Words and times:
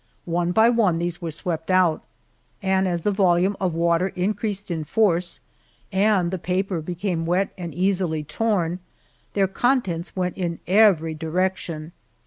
One 0.25 0.51
by 0.51 0.69
one 0.69 0.97
these 0.97 1.21
were 1.21 1.29
swept 1.29 1.69
out, 1.69 2.01
and 2.63 2.87
as 2.87 3.01
the 3.01 3.11
volume 3.11 3.55
of 3.59 3.75
water 3.75 4.07
increased 4.15 4.71
in 4.71 4.83
force 4.83 5.39
and 5.91 6.31
the 6.31 6.39
paper 6.39 6.81
became 6.81 7.27
wet 7.27 7.51
and 7.55 7.71
easily 7.75 8.23
torn, 8.23 8.79
their 9.33 9.47
contents 9.47 10.15
went 10.15 10.37
in 10.39 10.57
every 10.65 11.13
direction. 11.13 11.91